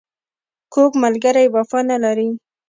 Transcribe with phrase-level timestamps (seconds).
[0.73, 2.29] کوږ ملګری وفا نه لري